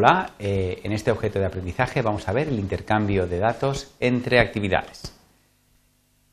Hola, 0.00 0.34
eh, 0.38 0.78
en 0.84 0.92
este 0.92 1.10
objeto 1.10 1.40
de 1.40 1.46
aprendizaje 1.46 2.02
vamos 2.02 2.28
a 2.28 2.32
ver 2.32 2.46
el 2.46 2.60
intercambio 2.60 3.26
de 3.26 3.40
datos 3.40 3.90
entre 3.98 4.38
actividades. 4.38 5.12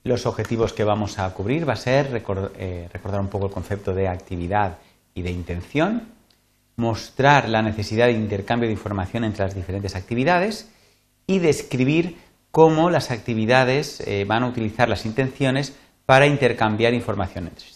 Los 0.04 0.28
objetivos 0.28 0.72
que 0.72 0.84
vamos 0.84 1.18
a 1.18 1.34
cubrir 1.34 1.68
va 1.68 1.74
a 1.74 1.76
ser 1.76 2.24
eh, 2.60 2.88
recordar 2.94 3.22
un 3.22 3.28
poco 3.28 3.48
el 3.48 3.52
concepto 3.52 3.92
de 3.96 4.08
actividad 4.08 4.78
y 5.16 5.24
de 5.24 5.32
intención, 5.32 6.10
mostrar 6.76 7.50
la 7.50 7.64
necesidad 7.64 8.06
de 8.06 8.12
intercambio 8.12 8.68
de 8.68 8.74
información 8.74 9.24
entre 9.24 9.46
las 9.46 9.56
diferentes 9.56 9.96
actividades 9.96 10.72
y 11.26 11.40
describir 11.40 12.18
cómo 12.52 12.92
las 12.92 13.10
actividades 13.10 14.00
eh, 14.02 14.26
van 14.28 14.44
a 14.44 14.48
utilizar 14.48 14.90
las 14.90 15.08
intenciones 15.08 15.76
para 16.06 16.28
intercambiar 16.28 16.94
información 16.94 17.48
entre 17.48 17.66
sí. 17.66 17.75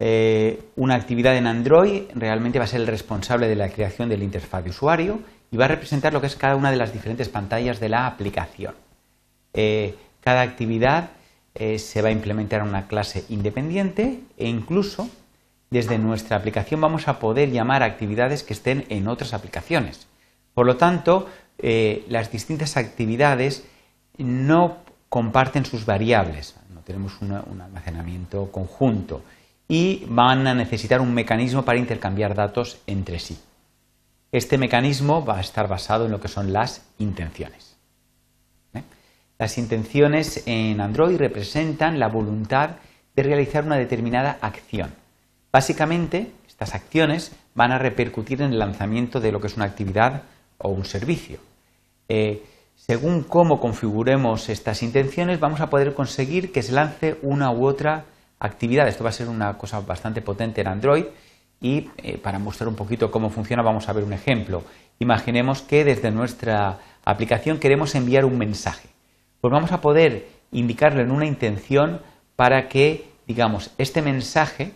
Eh, 0.00 0.62
una 0.76 0.94
actividad 0.94 1.36
en 1.36 1.48
Android 1.48 2.02
realmente 2.14 2.58
va 2.58 2.66
a 2.66 2.68
ser 2.68 2.80
el 2.80 2.86
responsable 2.86 3.48
de 3.48 3.56
la 3.56 3.68
creación 3.68 4.08
de 4.08 4.16
la 4.16 4.24
interfaz 4.24 4.62
de 4.62 4.70
usuario 4.70 5.20
y 5.50 5.56
va 5.56 5.64
a 5.64 5.68
representar 5.68 6.12
lo 6.12 6.20
que 6.20 6.28
es 6.28 6.36
cada 6.36 6.54
una 6.54 6.70
de 6.70 6.76
las 6.76 6.92
diferentes 6.92 7.28
pantallas 7.28 7.80
de 7.80 7.88
la 7.88 8.06
aplicación. 8.06 8.74
Eh, 9.54 9.96
cada 10.20 10.42
actividad 10.42 11.10
eh, 11.54 11.78
se 11.80 12.02
va 12.02 12.10
a 12.10 12.12
implementar 12.12 12.60
en 12.60 12.68
una 12.68 12.86
clase 12.86 13.24
independiente 13.28 14.20
e 14.36 14.48
incluso 14.48 15.08
desde 15.70 15.98
nuestra 15.98 16.36
aplicación 16.36 16.80
vamos 16.80 17.08
a 17.08 17.18
poder 17.18 17.50
llamar 17.50 17.82
a 17.82 17.86
actividades 17.86 18.44
que 18.44 18.52
estén 18.52 18.84
en 18.90 19.08
otras 19.08 19.34
aplicaciones. 19.34 20.06
Por 20.54 20.66
lo 20.66 20.76
tanto, 20.76 21.28
las 21.58 22.32
distintas 22.32 22.76
actividades 22.76 23.64
no 24.16 24.78
comparten 25.10 25.66
sus 25.66 25.84
variables, 25.84 26.56
no 26.72 26.80
tenemos 26.80 27.20
un 27.20 27.60
almacenamiento 27.60 28.50
conjunto 28.50 29.22
y 29.68 30.06
van 30.08 30.46
a 30.46 30.54
necesitar 30.54 31.00
un 31.00 31.12
mecanismo 31.12 31.64
para 31.64 31.78
intercambiar 31.78 32.34
datos 32.34 32.78
entre 32.86 33.18
sí. 33.18 33.38
Este 34.32 34.58
mecanismo 34.58 35.24
va 35.24 35.36
a 35.36 35.40
estar 35.40 35.68
basado 35.68 36.06
en 36.06 36.10
lo 36.10 36.20
que 36.20 36.28
son 36.28 36.52
las 36.52 36.82
intenciones. 36.98 37.76
¿eh? 38.74 38.82
Las 39.38 39.58
intenciones 39.58 40.42
en 40.46 40.80
Android 40.80 41.18
representan 41.18 41.98
la 41.98 42.08
voluntad 42.08 42.70
de 43.14 43.22
realizar 43.22 43.64
una 43.64 43.76
determinada 43.76 44.38
acción. 44.40 44.94
Básicamente, 45.52 46.32
estas 46.46 46.74
acciones 46.74 47.32
van 47.54 47.72
a 47.72 47.78
repercutir 47.78 48.42
en 48.42 48.52
el 48.52 48.58
lanzamiento 48.58 49.20
de 49.20 49.32
lo 49.32 49.40
que 49.40 49.46
es 49.46 49.56
una 49.56 49.66
actividad 49.66 50.22
o 50.58 50.70
un 50.70 50.84
servicio. 50.84 51.38
Eh, 52.08 52.42
según 52.74 53.22
cómo 53.22 53.60
configuremos 53.60 54.48
estas 54.48 54.82
intenciones, 54.82 55.40
vamos 55.40 55.60
a 55.60 55.68
poder 55.68 55.94
conseguir 55.94 56.52
que 56.52 56.62
se 56.62 56.72
lance 56.72 57.18
una 57.22 57.50
u 57.50 57.66
otra 57.66 58.04
actividad. 58.40 58.88
Esto 58.88 59.04
va 59.04 59.10
a 59.10 59.12
ser 59.12 59.28
una 59.28 59.56
cosa 59.58 59.80
bastante 59.80 60.22
potente 60.22 60.60
en 60.60 60.68
Android 60.68 61.04
y 61.60 61.90
eh, 61.98 62.18
para 62.18 62.38
mostrar 62.38 62.68
un 62.68 62.76
poquito 62.76 63.10
cómo 63.10 63.30
funciona 63.30 63.62
vamos 63.62 63.88
a 63.88 63.92
ver 63.92 64.04
un 64.04 64.12
ejemplo. 64.12 64.62
Imaginemos 64.98 65.62
que 65.62 65.84
desde 65.84 66.10
nuestra 66.10 66.78
aplicación 67.04 67.58
queremos 67.58 67.94
enviar 67.94 68.24
un 68.24 68.38
mensaje. 68.38 68.88
Pues 69.40 69.52
vamos 69.52 69.72
a 69.72 69.80
poder 69.80 70.28
indicarle 70.50 71.02
en 71.02 71.10
una 71.10 71.26
intención 71.26 72.00
para 72.36 72.68
que, 72.68 73.08
digamos, 73.26 73.70
este 73.78 74.02
mensaje 74.02 74.72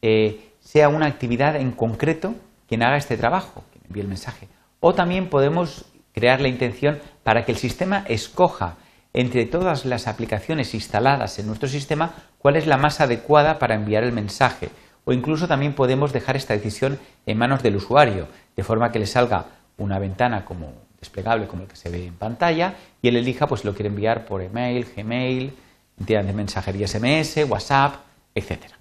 eh, 0.00 0.52
sea 0.60 0.88
una 0.88 1.06
actividad 1.06 1.56
en 1.56 1.72
concreto 1.72 2.34
quien 2.68 2.82
haga 2.82 2.96
este 2.96 3.16
trabajo, 3.16 3.64
quien 3.72 3.84
envíe 3.86 4.00
el 4.00 4.08
mensaje. 4.08 4.48
O 4.80 4.94
también 4.94 5.28
podemos 5.28 5.84
crear 6.12 6.40
la 6.40 6.48
intención 6.48 6.98
para 7.22 7.44
que 7.44 7.52
el 7.52 7.58
sistema 7.58 8.04
escoja 8.08 8.76
entre 9.14 9.46
todas 9.46 9.84
las 9.84 10.08
aplicaciones 10.08 10.74
instaladas 10.74 11.38
en 11.38 11.46
nuestro 11.46 11.68
sistema 11.68 12.14
cuál 12.38 12.56
es 12.56 12.66
la 12.66 12.78
más 12.78 13.00
adecuada 13.00 13.58
para 13.58 13.74
enviar 13.74 14.04
el 14.04 14.12
mensaje. 14.12 14.70
O 15.04 15.12
incluso 15.12 15.48
también 15.48 15.74
podemos 15.74 16.12
dejar 16.12 16.36
esta 16.36 16.54
decisión 16.54 16.98
en 17.26 17.38
manos 17.38 17.62
del 17.62 17.76
usuario, 17.76 18.28
de 18.56 18.62
forma 18.62 18.92
que 18.92 18.98
le 18.98 19.06
salga 19.06 19.46
una 19.76 19.98
ventana 19.98 20.44
como 20.44 20.72
desplegable 21.00 21.48
como 21.48 21.62
el 21.62 21.68
que 21.68 21.76
se 21.76 21.90
ve 21.90 22.06
en 22.06 22.14
pantalla 22.14 22.74
y 23.02 23.08
él 23.08 23.16
elija 23.16 23.48
pues 23.48 23.64
lo 23.64 23.74
quiere 23.74 23.88
enviar 23.88 24.24
por 24.24 24.40
email, 24.40 24.86
Gmail, 24.96 25.52
de 25.96 26.22
mensajería 26.32 26.86
SMS, 26.86 27.44
WhatsApp, 27.48 27.96
etcétera. 28.34 28.76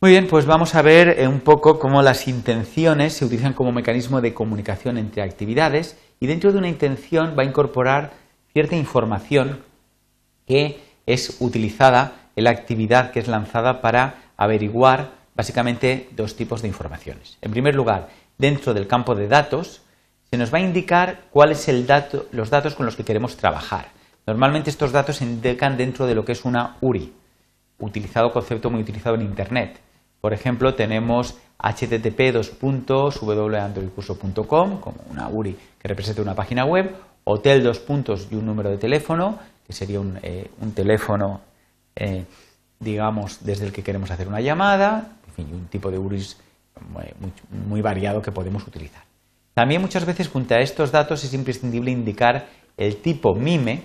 Muy 0.00 0.10
bien, 0.10 0.26
pues 0.28 0.46
vamos 0.46 0.74
a 0.74 0.82
ver 0.82 1.18
eh, 1.18 1.26
un 1.26 1.40
poco 1.40 1.78
cómo 1.78 2.02
las 2.02 2.28
intenciones 2.28 3.14
se 3.14 3.24
utilizan 3.24 3.54
como 3.54 3.72
mecanismo 3.72 4.20
de 4.20 4.34
comunicación 4.34 4.98
entre 4.98 5.22
actividades 5.22 5.96
y 6.20 6.26
dentro 6.26 6.52
de 6.52 6.58
una 6.58 6.68
intención 6.68 7.34
va 7.38 7.42
a 7.42 7.46
incorporar 7.46 8.12
cierta 8.52 8.76
información 8.76 9.62
que 10.46 10.80
es 11.06 11.36
utilizada 11.40 12.30
en 12.36 12.44
la 12.44 12.50
actividad 12.50 13.10
que 13.10 13.20
es 13.20 13.28
lanzada 13.28 13.80
para 13.80 14.32
averiguar 14.36 15.10
básicamente 15.34 16.08
dos 16.12 16.36
tipos 16.36 16.62
de 16.62 16.68
informaciones. 16.68 17.38
En 17.42 17.50
primer 17.50 17.74
lugar, 17.74 18.08
dentro 18.38 18.74
del 18.74 18.86
campo 18.86 19.14
de 19.14 19.28
datos 19.28 19.82
se 20.30 20.36
nos 20.36 20.52
va 20.52 20.58
a 20.58 20.62
indicar 20.62 21.24
cuáles 21.30 21.58
son 21.60 21.86
los 22.32 22.50
datos 22.50 22.74
con 22.74 22.86
los 22.86 22.96
que 22.96 23.04
queremos 23.04 23.36
trabajar. 23.36 23.88
Normalmente 24.26 24.70
estos 24.70 24.92
datos 24.92 25.16
se 25.16 25.24
indican 25.24 25.76
dentro 25.76 26.06
de 26.06 26.14
lo 26.14 26.24
que 26.24 26.32
es 26.32 26.44
una 26.44 26.76
URI, 26.80 27.12
utilizado 27.78 28.32
concepto 28.32 28.70
muy 28.70 28.80
utilizado 28.80 29.14
en 29.14 29.22
Internet. 29.22 29.80
Por 30.26 30.32
ejemplo, 30.32 30.74
tenemos 30.74 31.38
http 31.56 32.34
www.androidcurso.com 32.60 34.80
como 34.80 34.96
una 35.08 35.28
URI 35.28 35.56
que 35.78 35.86
representa 35.86 36.20
una 36.20 36.34
página 36.34 36.64
web, 36.64 36.96
hotel 37.22 37.62
dos 37.62 37.78
puntos 37.78 38.26
y 38.32 38.34
un 38.34 38.44
número 38.44 38.68
de 38.68 38.76
teléfono, 38.76 39.38
que 39.64 39.72
sería 39.72 40.00
un, 40.00 40.18
eh, 40.20 40.50
teléfono, 40.74 41.42
eh, 41.94 42.24
digamos, 42.80 43.44
desde 43.44 43.66
el 43.66 43.72
que 43.72 43.84
queremos 43.84 44.10
hacer 44.10 44.26
una 44.26 44.40
llamada, 44.40 45.12
en 45.28 45.32
fin, 45.32 45.54
un 45.54 45.68
tipo 45.68 45.92
de 45.92 45.98
URIs 46.00 46.36
muy, 47.68 47.80
variado 47.80 48.20
que 48.20 48.32
podemos 48.32 48.66
utilizar. 48.66 49.04
También 49.54 49.80
muchas 49.80 50.04
veces 50.04 50.26
junto 50.26 50.56
a 50.56 50.58
estos 50.58 50.90
datos 50.90 51.22
es 51.22 51.32
imprescindible 51.34 51.92
indicar 51.92 52.48
el 52.76 52.96
tipo 52.96 53.32
MIME 53.32 53.84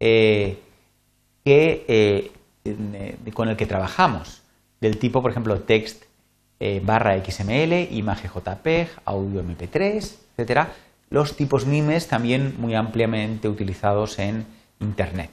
eh, 0.00 0.60
con 3.32 3.48
el 3.48 3.56
que 3.56 3.66
trabajamos 3.66 4.40
del 4.84 4.98
tipo, 4.98 5.22
por 5.22 5.30
ejemplo, 5.30 5.60
text 5.60 6.04
eh, 6.60 6.82
barra 6.84 7.16
XML, 7.24 7.88
imagen 7.90 8.30
JPEG, 8.30 8.88
audio 9.06 9.42
MP3, 9.42 9.96
etcétera. 10.32 10.72
Los 11.08 11.36
tipos 11.36 11.64
MIMES 11.64 12.08
también 12.08 12.54
muy 12.58 12.74
ampliamente 12.74 13.48
utilizados 13.48 14.18
en 14.18 14.44
Internet. 14.80 15.30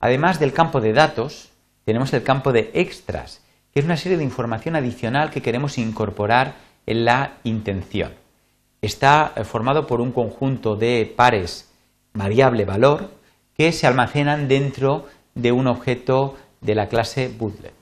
Además 0.00 0.40
del 0.40 0.54
campo 0.54 0.80
de 0.80 0.94
datos, 0.94 1.50
tenemos 1.84 2.14
el 2.14 2.22
campo 2.22 2.50
de 2.52 2.70
extras, 2.72 3.42
que 3.74 3.80
es 3.80 3.84
una 3.84 3.98
serie 3.98 4.16
de 4.16 4.24
información 4.24 4.74
adicional 4.74 5.30
que 5.30 5.42
queremos 5.42 5.76
incorporar 5.76 6.54
en 6.86 7.04
la 7.04 7.34
intención. 7.44 8.12
Está 8.80 9.34
eh, 9.36 9.44
formado 9.44 9.86
por 9.86 10.00
un 10.00 10.12
conjunto 10.12 10.76
de 10.76 11.12
pares 11.14 11.70
variable-valor 12.14 13.10
que 13.54 13.70
se 13.72 13.86
almacenan 13.86 14.48
dentro 14.48 15.06
de 15.34 15.52
un 15.52 15.66
objeto 15.66 16.38
de 16.62 16.74
la 16.74 16.88
clase 16.88 17.28
bootlet. 17.28 17.81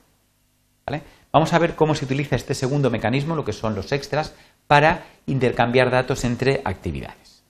Vamos 1.32 1.52
a 1.52 1.58
ver 1.58 1.76
cómo 1.76 1.94
se 1.94 2.04
utiliza 2.04 2.36
este 2.36 2.54
segundo 2.54 2.90
mecanismo, 2.90 3.36
lo 3.36 3.44
que 3.44 3.52
son 3.52 3.74
los 3.74 3.92
extras, 3.92 4.34
para 4.66 5.04
intercambiar 5.26 5.90
datos 5.90 6.24
entre 6.24 6.60
actividades. 6.64 7.42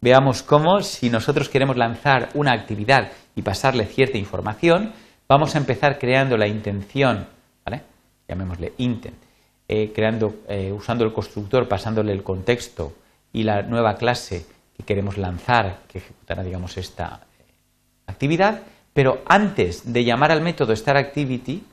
Veamos 0.00 0.42
cómo, 0.42 0.82
si 0.82 1.08
nosotros 1.08 1.48
queremos 1.48 1.76
lanzar 1.76 2.28
una 2.34 2.52
actividad 2.52 3.10
y 3.34 3.42
pasarle 3.42 3.86
cierta 3.86 4.18
información, 4.18 4.92
vamos 5.26 5.54
a 5.54 5.58
empezar 5.58 5.98
creando 5.98 6.36
la 6.36 6.46
intención, 6.46 7.26
llamémosle 8.28 8.74
intent, 8.78 9.16
eh, 9.68 9.92
creando, 9.94 10.42
eh, 10.48 10.70
usando 10.70 11.04
el 11.04 11.12
constructor, 11.12 11.66
pasándole 11.66 12.12
el 12.12 12.22
contexto 12.22 12.92
y 13.32 13.42
la 13.42 13.62
nueva 13.62 13.96
clase 13.96 14.46
que 14.76 14.84
queremos 14.84 15.16
lanzar, 15.16 15.78
que 15.88 15.98
ejecutará, 15.98 16.44
esta 16.76 17.20
actividad, 18.06 18.62
pero 18.92 19.22
antes 19.26 19.92
de 19.92 20.04
llamar 20.04 20.30
al 20.30 20.40
método 20.40 20.74
startActivity, 20.76 21.64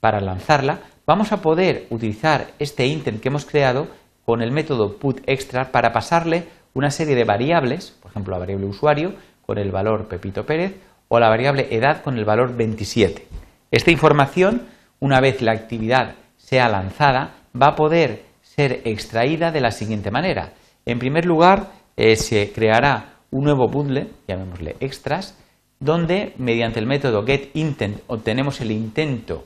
para 0.00 0.20
lanzarla, 0.20 0.80
vamos 1.06 1.32
a 1.32 1.42
poder 1.42 1.86
utilizar 1.90 2.48
este 2.58 2.86
intent 2.86 3.20
que 3.20 3.28
hemos 3.28 3.44
creado 3.44 3.88
con 4.24 4.42
el 4.42 4.52
método 4.52 4.96
putExtra 4.96 5.72
para 5.72 5.92
pasarle 5.92 6.48
una 6.74 6.90
serie 6.90 7.14
de 7.14 7.24
variables, 7.24 7.96
por 8.00 8.10
ejemplo 8.10 8.32
la 8.32 8.38
variable 8.38 8.66
usuario 8.66 9.14
con 9.44 9.58
el 9.58 9.72
valor 9.72 10.08
Pepito 10.08 10.46
Pérez 10.46 10.76
o 11.08 11.18
la 11.18 11.28
variable 11.28 11.68
edad 11.74 12.02
con 12.02 12.16
el 12.16 12.24
valor 12.24 12.56
27. 12.56 13.26
Esta 13.70 13.90
información, 13.90 14.68
una 15.00 15.20
vez 15.20 15.42
la 15.42 15.52
actividad 15.52 16.14
sea 16.36 16.68
lanzada, 16.68 17.34
va 17.60 17.68
a 17.68 17.74
poder 17.74 18.22
ser 18.42 18.82
extraída 18.84 19.50
de 19.50 19.60
la 19.60 19.72
siguiente 19.72 20.10
manera. 20.10 20.52
En 20.86 20.98
primer 20.98 21.26
lugar, 21.26 21.72
eh, 21.96 22.16
se 22.16 22.52
creará 22.52 23.16
un 23.30 23.44
nuevo 23.44 23.68
bundle, 23.68 24.08
llamémosle 24.28 24.76
extras, 24.80 25.36
donde 25.80 26.34
mediante 26.38 26.78
el 26.78 26.86
método 26.86 27.24
getIntent 27.24 28.00
obtenemos 28.06 28.60
el 28.60 28.70
intento 28.70 29.44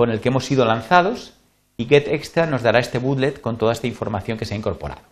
con 0.00 0.10
el 0.10 0.22
que 0.22 0.30
hemos 0.30 0.46
sido 0.46 0.64
lanzados 0.64 1.34
y 1.76 1.84
getExtra 1.84 2.46
nos 2.46 2.62
dará 2.62 2.78
este 2.78 2.96
bootlet 2.96 3.38
con 3.38 3.58
toda 3.58 3.74
esta 3.74 3.86
información 3.86 4.38
que 4.38 4.46
se 4.46 4.54
ha 4.54 4.56
incorporado. 4.56 5.02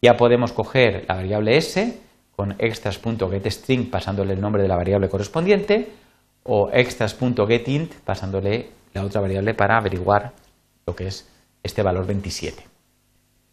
Ya 0.00 0.16
podemos 0.16 0.50
coger 0.50 1.04
la 1.06 1.16
variable 1.16 1.54
s 1.58 2.00
con 2.34 2.52
extras.getString 2.58 3.90
pasándole 3.90 4.32
el 4.32 4.40
nombre 4.40 4.62
de 4.62 4.68
la 4.68 4.76
variable 4.76 5.10
correspondiente 5.10 5.92
o 6.42 6.70
extras.getInt 6.72 7.96
pasándole 7.96 8.70
la 8.94 9.04
otra 9.04 9.20
variable 9.20 9.52
para 9.52 9.76
averiguar 9.76 10.32
lo 10.86 10.96
que 10.96 11.08
es 11.08 11.30
este 11.62 11.82
valor 11.82 12.06
27. 12.06 12.64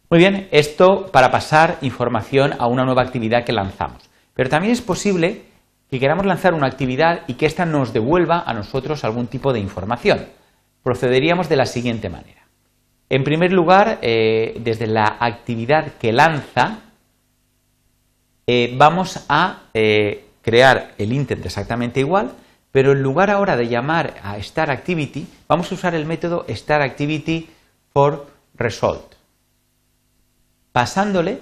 Muy 0.08 0.20
bien, 0.20 0.48
esto 0.52 1.10
para 1.12 1.30
pasar 1.30 1.76
información 1.82 2.54
a 2.58 2.66
una 2.66 2.86
nueva 2.86 3.02
actividad 3.02 3.44
que 3.44 3.52
lanzamos. 3.52 4.08
Pero 4.32 4.48
también 4.48 4.72
es 4.72 4.80
posible 4.80 5.42
que 5.90 6.00
queramos 6.00 6.24
lanzar 6.24 6.54
una 6.54 6.66
actividad 6.66 7.24
y 7.26 7.34
que 7.34 7.44
ésta 7.44 7.66
nos 7.66 7.92
devuelva 7.92 8.44
a 8.46 8.54
nosotros 8.54 9.04
algún 9.04 9.26
tipo 9.26 9.52
de 9.52 9.60
información. 9.60 10.40
Procederíamos 10.82 11.48
de 11.48 11.56
la 11.56 11.66
siguiente 11.66 12.08
manera. 12.08 12.42
En 13.12 13.24
primer 13.24 13.52
lugar, 13.52 13.98
eh, 14.00 14.58
desde 14.60 14.86
la 14.86 15.18
actividad 15.20 15.92
que 16.00 16.14
lanza, 16.14 16.78
eh, 18.46 18.72
vamos 18.74 19.26
a 19.28 19.64
eh, 19.74 20.24
crear 20.40 20.94
el 20.96 21.12
intent 21.12 21.44
exactamente 21.44 22.00
igual, 22.00 22.32
pero 22.70 22.92
en 22.92 23.02
lugar 23.02 23.28
ahora 23.28 23.58
de 23.58 23.68
llamar 23.68 24.14
a 24.22 24.42
start 24.42 24.70
activity, 24.70 25.26
vamos 25.46 25.70
a 25.70 25.74
usar 25.74 25.94
el 25.94 26.06
método 26.06 26.46
start 26.48 26.82
activity 26.82 27.50
for 27.92 28.28
result, 28.54 29.12
pasándole 30.72 31.40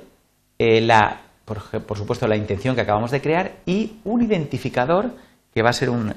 la, 0.58 1.20
por, 1.44 1.96
supuesto 1.96 2.26
la 2.26 2.36
intención 2.36 2.74
que 2.74 2.80
acabamos 2.80 3.12
de 3.12 3.22
crear 3.22 3.52
y 3.64 4.00
un 4.02 4.22
identificador 4.22 5.12
que 5.54 5.62
va 5.62 5.70
a 5.70 5.72
ser 5.72 5.88
un 5.88 6.12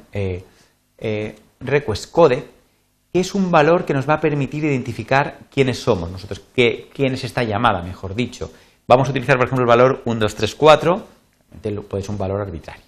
request 1.59 2.11
code 2.11 2.52
es 3.13 3.35
un 3.35 3.51
valor 3.51 3.85
que 3.85 3.93
nos 3.93 4.09
va 4.09 4.15
a 4.15 4.21
permitir 4.21 4.63
identificar 4.63 5.41
quiénes 5.51 5.79
somos 5.79 6.09
nosotros, 6.09 6.41
quién 6.55 7.13
es 7.13 7.23
esta 7.23 7.43
llamada, 7.43 7.83
mejor 7.83 8.15
dicho. 8.15 8.51
Vamos 8.87 9.07
a 9.07 9.11
utilizar, 9.11 9.37
por 9.37 9.45
ejemplo, 9.45 9.63
el 9.63 9.67
valor 9.69 10.01
1234, 10.05 11.05
puede 11.87 12.03
ser 12.03 12.11
un 12.11 12.17
valor 12.17 12.41
arbitrario. 12.41 12.83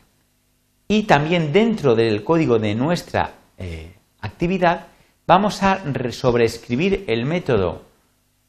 Y 0.88 1.04
también 1.04 1.54
dentro 1.54 1.96
del 1.96 2.24
código 2.24 2.58
de 2.58 2.74
nuestra 2.74 3.34
eh, 3.58 3.96
actividad 4.22 4.88
vamos 5.28 5.64
a 5.64 5.82
sobreescribir 6.12 7.06
el 7.08 7.26
método 7.26 7.84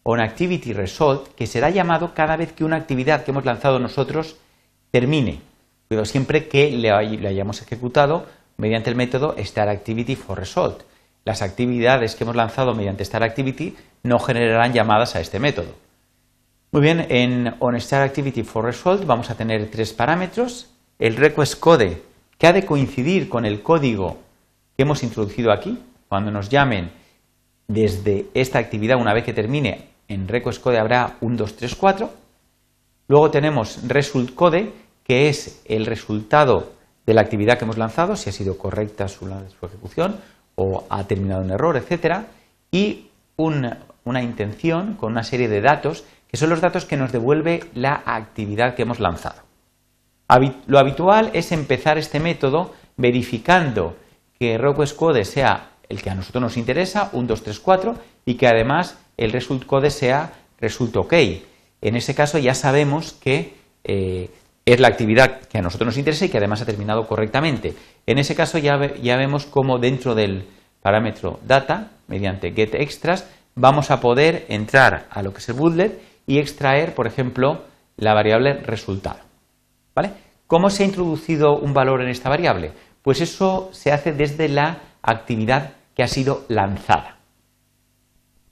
onActivityResult 0.03 1.35
que 1.35 1.47
será 1.47 1.71
llamado 1.71 2.15
cada 2.15 2.37
vez 2.37 2.53
que 2.53 2.65
una 2.65 2.77
actividad 2.77 3.25
que 3.25 3.33
hemos 3.33 3.45
lanzado 3.45 3.79
nosotros 3.79 4.37
termine, 4.91 5.41
pero 5.89 6.05
siempre 6.05 6.49
que 6.49 6.71
le, 6.71 6.91
hayamos 6.91 7.61
ejecutado 7.61 8.27
mediante 8.57 8.91
el 8.91 8.97
método 8.97 9.35
startActivityForResult 9.39 10.83
las 11.27 11.43
actividades 11.43 12.15
que 12.15 12.23
hemos 12.23 12.37
lanzado 12.37 12.73
mediante 12.73 13.05
StarActivity 13.05 13.77
no 14.05 14.21
generarán 14.21 14.73
llamadas 14.73 15.17
a 15.17 15.21
este 15.21 15.41
método. 15.41 15.75
Muy 16.71 16.83
bien, 16.83 17.05
en 17.11 17.53
onStarActivityForResult 17.59 19.05
vamos 19.05 19.29
a 19.29 19.35
tener 19.35 19.69
tres 19.69 19.93
parámetros. 19.93 20.71
El 21.01 21.17
requestCode, 21.17 22.01
que 22.39 22.47
ha 22.47 22.53
de 22.53 22.65
coincidir 22.65 23.29
con 23.29 23.45
el 23.45 23.61
código 23.61 24.19
que 24.77 24.85
hemos 24.85 25.03
introducido 25.03 25.53
aquí. 25.53 25.83
Cuando 26.09 26.31
nos 26.31 26.49
llamen 26.49 26.93
desde 27.67 28.27
esta 28.33 28.61
actividad, 28.61 29.01
una 29.01 29.13
vez 29.13 29.25
que 29.25 29.33
termine, 29.33 29.89
en 30.07 30.29
requestCode 30.29 30.79
habrá 30.79 31.17
un 31.21 31.37
2, 31.37 31.57
3, 31.57 31.75
4. 31.75 32.11
Luego 33.09 33.31
tenemos 33.33 33.81
ResultCode, 33.89 34.73
que 35.03 35.29
es 35.29 35.61
el 35.65 35.87
resultado 35.87 36.73
de 37.05 37.15
la 37.15 37.23
actividad 37.23 37.59
que 37.59 37.65
hemos 37.65 37.79
lanzado, 37.79 38.15
si 38.15 38.31
ha 38.31 38.33
sido 38.33 38.57
correcta 38.57 39.09
su 39.09 39.27
ejecución 39.67 40.21
o 40.57 40.85
ha 40.91 41.05
terminado 41.05 41.43
un 41.43 41.51
error, 41.53 41.77
etcétera, 41.77 42.27
y 42.71 43.07
una, 43.37 43.79
intención 44.23 44.95
con 44.95 45.13
una 45.13 45.23
serie 45.23 45.49
de 45.49 45.61
datos 45.61 46.05
que 46.29 46.37
son 46.37 46.51
los 46.51 46.61
datos 46.61 46.85
que 46.85 46.97
nos 46.97 47.13
devuelve 47.13 47.65
la 47.75 48.03
actividad 48.05 48.75
que 48.75 48.83
hemos 48.83 48.99
lanzado. 48.99 49.43
Lo 50.67 50.79
habitual 50.79 51.31
es 51.35 51.53
empezar 51.53 51.99
este 51.99 52.19
método 52.19 52.75
verificando 52.97 53.97
que 54.39 54.59
request 54.59 54.97
code 54.97 55.25
sea 55.25 55.71
el 55.89 56.03
que 56.03 56.11
a 56.11 56.15
nosotros 56.15 56.43
nos 56.43 56.57
interesa, 56.57 57.11
1, 57.13 57.29
2, 57.29 57.43
3, 57.45 57.61
4, 57.61 57.97
y 58.25 58.35
que 58.35 58.49
además 58.49 58.99
el 59.17 59.33
result 59.33 59.65
code 59.67 59.91
sea 59.91 60.33
result 60.61 60.97
OK. 60.97 61.13
En 61.81 61.97
ese 61.97 62.15
caso 62.15 62.39
ya 62.39 62.55
sabemos 62.55 63.13
que 63.13 63.55
eh, 63.85 64.31
es 64.65 64.81
la 64.81 64.89
actividad 64.89 65.43
que 65.43 65.59
a 65.59 65.63
nosotros 65.63 65.87
nos 65.87 65.99
interesa 65.99 66.25
y 66.25 66.29
que 66.29 66.39
además 66.39 66.61
ha 66.61 66.67
terminado 66.67 67.07
correctamente. 67.07 67.75
En 68.07 68.19
ese 68.19 68.37
caso 68.37 68.59
ya, 68.59 68.77
vemos 68.77 69.47
cómo 69.47 69.79
dentro 69.79 70.15
del 70.15 70.47
parámetro 70.81 71.41
data, 71.45 71.91
mediante 72.07 72.53
getExtras, 72.53 73.29
vamos 73.57 73.91
a 73.91 74.01
poder 74.01 74.47
entrar 74.49 75.07
a 75.11 75.23
lo 75.23 75.33
que 75.33 75.39
es 75.39 75.49
el 75.49 75.57
bootlet 75.57 76.01
y 76.27 76.39
extraer, 76.39 76.95
por 76.95 77.09
ejemplo, 77.09 77.65
la 77.97 78.15
variable 78.15 78.55
resultado. 78.63 79.21
¿Vale? 79.95 80.13
¿Cómo 80.47 80.71
se 80.71 80.85
ha 80.85 80.87
introducido 80.87 81.59
un 81.59 81.75
valor 81.75 82.03
en 82.03 82.09
esta 82.09 82.29
variable? 82.29 82.73
Pues 83.03 83.21
eso 83.21 83.71
se 83.73 83.91
hace 83.91 84.13
desde 84.13 84.49
la 84.49 84.79
actividad 85.03 85.73
que 85.95 86.05
ha 86.05 86.09
sido 86.09 86.45
lanzada. 86.49 87.17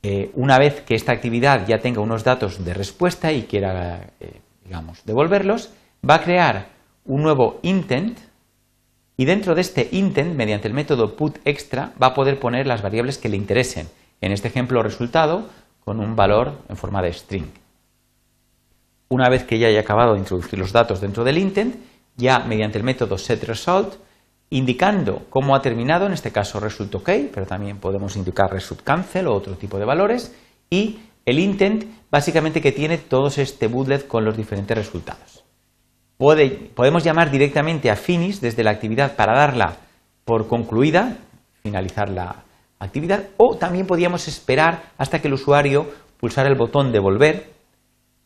Eh, 0.03 0.31
una 0.35 0.59
vez 0.59 0.81
que 0.81 0.95
esta 0.95 1.13
actividad 1.13 1.67
ya 1.67 1.79
tenga 1.79 2.01
unos 2.01 2.25
datos 2.25 2.65
de 2.65 2.75
respuesta 2.75 3.33
y 3.33 3.43
quiera, 3.45 4.11
eh, 4.21 4.41
digamos, 4.65 5.05
devolverlos, 5.05 5.73
va 6.09 6.17
a 6.17 6.23
crear 6.23 6.67
un 7.05 7.23
nuevo 7.23 7.61
intent 7.63 8.19
y 9.17 9.25
dentro 9.27 9.55
de 9.55 9.61
este 9.61 9.89
intent, 9.93 10.35
mediante 10.35 10.67
el 10.67 10.75
método 10.75 11.15
putExtra, 11.15 11.93
va 12.03 12.09
a 12.09 12.15
poder 12.15 12.41
poner 12.41 12.67
las 12.67 12.83
variables 12.83 13.19
que 13.19 13.29
le 13.29 13.37
interesen. 13.37 13.89
En 14.21 14.33
este 14.33 14.49
ejemplo, 14.49 14.83
resultado 14.83 15.49
con 15.85 16.01
un 16.01 16.17
valor 16.17 16.59
en 16.69 16.77
forma 16.77 17.03
de 17.03 17.13
string. 17.13 17.47
Una 19.09 19.29
vez 19.29 19.45
que 19.45 19.59
ya 19.59 19.69
haya 19.69 19.81
acabado 19.81 20.15
de 20.15 20.21
introducir 20.21 20.59
los 20.59 20.73
datos 20.73 21.01
dentro 21.01 21.23
del 21.23 21.39
intent, 21.39 21.77
ya 22.17 22.41
mediante 22.41 22.79
el 22.79 22.85
método 22.85 23.19
setResult, 23.19 23.95
indicando 24.51 25.27
cómo 25.31 25.55
ha 25.55 25.63
terminado, 25.63 26.07
en 26.07 26.13
este 26.13 26.33
caso 26.33 26.59
result 26.59 26.95
OK, 26.97 27.11
pero 27.33 27.47
también 27.47 27.79
podemos 27.79 28.17
indicar 28.17 28.53
result 28.53 28.83
cancel 28.83 29.29
o 29.29 29.35
otro 29.35 29.55
tipo 29.55 29.79
de 29.79 29.85
valores, 29.85 30.35
y 30.71 30.99
el 31.25 31.39
intent 31.39 31.85
básicamente 32.11 32.61
que 32.61 32.73
tiene 32.73 32.99
todos 32.99 33.39
este 33.39 33.69
bootlet 33.69 34.09
con 34.09 34.25
los 34.25 34.37
diferentes 34.37 34.77
resultados 34.77 35.44
podemos 36.17 37.05
llamar 37.05 37.31
directamente 37.31 37.91
a 37.91 37.97
finish 37.97 38.41
desde 38.41 38.65
la 38.65 38.71
actividad 38.71 39.17
para 39.17 39.39
darla 39.39 39.77
por 40.25 40.49
concluida, 40.49 41.19
finalizar 41.63 42.09
la 42.09 42.45
actividad, 42.79 43.29
o 43.37 43.57
también 43.57 43.87
podríamos 43.87 44.29
esperar 44.29 44.83
hasta 44.99 45.21
que 45.21 45.29
el 45.29 45.35
usuario 45.35 45.87
pulsara 46.19 46.49
el 46.49 46.57
botón 46.57 46.93
de 46.93 46.99
volver, 46.99 47.53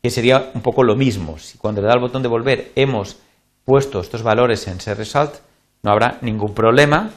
que 0.03 0.11
sería 0.11 0.51
un 0.55 0.61
poco 0.61 0.85
lo 0.85 0.97
mismo. 0.97 1.39
Si 1.39 1.59
cuando 1.59 1.81
le 1.81 1.89
da 1.89 1.95
el 1.95 2.01
botón 2.01 2.23
de 2.23 2.29
volver 2.29 2.73
hemos 2.77 3.19
puesto 3.65 4.01
estos 4.01 4.23
valores 4.23 4.67
en 4.69 4.81
setResult, 4.81 5.35
no 5.83 5.91
habrá 5.91 6.19
ningún 6.23 6.55
problema, 6.55 7.11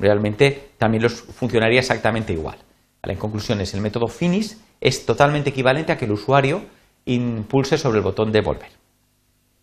Realmente 0.00 0.70
también 0.78 1.02
los 1.02 1.12
funcionaría 1.12 1.80
exactamente 1.80 2.32
igual. 2.32 2.56
En 3.02 3.18
conclusiones, 3.18 3.74
el 3.74 3.82
método 3.82 4.08
finish 4.08 4.56
es 4.80 5.04
totalmente 5.04 5.50
equivalente 5.50 5.92
a 5.92 5.98
que 5.98 6.06
el 6.06 6.12
usuario 6.12 6.62
impulse 7.04 7.76
sobre 7.76 7.98
el 7.98 8.04
botón 8.04 8.32
de 8.32 8.40
volver. 8.40 8.79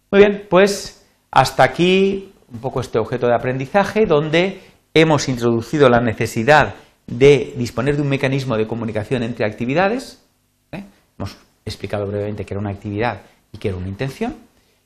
Muy 0.09 0.21
bien, 0.21 0.47
pues 0.49 1.05
hasta 1.31 1.63
aquí 1.63 2.31
un 2.49 2.59
poco 2.59 2.79
este 2.79 2.97
objeto 2.97 3.27
de 3.27 3.35
aprendizaje 3.35 4.05
donde 4.05 4.61
hemos 4.93 5.27
introducido 5.27 5.89
la 5.89 5.99
necesidad 5.99 6.75
de 7.07 7.53
disponer 7.57 7.97
de 7.97 8.03
un 8.03 8.07
mecanismo 8.07 8.55
de 8.55 8.67
comunicación 8.67 9.21
entre 9.21 9.45
actividades. 9.45 10.23
¿eh? 10.71 10.85
Hemos 11.17 11.37
explicado 11.65 12.07
brevemente 12.07 12.45
que 12.45 12.53
era 12.53 12.61
una 12.61 12.69
actividad 12.69 13.21
y 13.51 13.57
que 13.57 13.67
era 13.67 13.77
una 13.77 13.89
intención. 13.89 14.35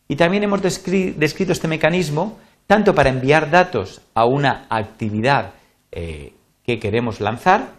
Y 0.08 0.16
también 0.16 0.44
hemos 0.44 0.64
descrito 0.64 1.52
este 1.52 1.68
mecanismo 1.68 2.40
tanto 2.66 2.96
para 2.96 3.10
enviar 3.10 3.52
datos 3.52 4.02
a 4.16 4.26
una 4.26 4.66
actividad 4.70 5.54
eh, 5.92 6.34
que 6.64 6.80
queremos 6.80 7.22
lanzar, 7.22 7.74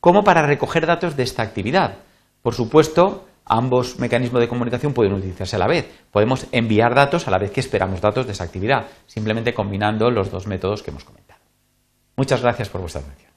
como 0.00 0.22
para 0.22 0.42
recoger 0.42 0.86
datos 0.86 1.16
de 1.16 1.22
esta 1.22 1.42
actividad. 1.42 1.96
Por 2.42 2.54
supuesto, 2.54 3.26
ambos 3.44 3.98
mecanismos 3.98 4.40
de 4.40 4.48
comunicación 4.48 4.92
pueden 4.92 5.12
utilizarse 5.12 5.56
a 5.56 5.58
la 5.58 5.66
vez. 5.66 5.86
Podemos 6.10 6.46
enviar 6.52 6.94
datos 6.94 7.28
a 7.28 7.30
la 7.30 7.38
vez 7.38 7.50
que 7.50 7.60
esperamos 7.60 8.00
datos 8.00 8.26
de 8.26 8.32
esa 8.32 8.44
actividad, 8.44 8.86
simplemente 9.06 9.54
combinando 9.54 10.10
los 10.10 10.30
dos 10.30 10.46
métodos 10.46 10.82
que 10.82 10.90
hemos 10.90 11.04
comentado. 11.04 11.40
Muchas 12.16 12.42
gracias 12.42 12.68
por 12.68 12.80
vuestra 12.80 13.02
atención. 13.02 13.33